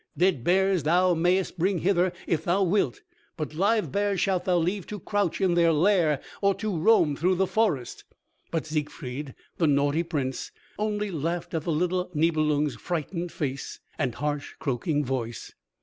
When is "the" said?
7.35-7.45, 9.57-9.67, 11.65-11.71